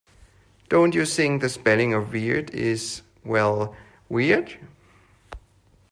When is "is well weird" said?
2.55-4.57